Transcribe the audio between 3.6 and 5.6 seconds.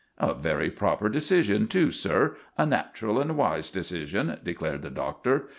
decision," declared the Doctor.